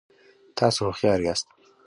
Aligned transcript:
تاسو 0.57 0.79
هوښیار 0.87 1.19
یاست 1.27 1.47